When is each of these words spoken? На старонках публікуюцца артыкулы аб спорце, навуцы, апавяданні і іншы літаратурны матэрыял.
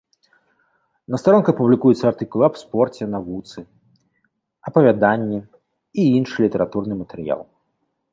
На 1.15 1.17
старонках 1.23 1.53
публікуюцца 1.59 2.05
артыкулы 2.11 2.43
аб 2.47 2.55
спорце, 2.61 3.03
навуцы, 3.15 3.59
апавяданні 4.71 5.39
і 5.41 6.01
іншы 6.21 6.37
літаратурны 6.47 6.93
матэрыял. 7.03 7.41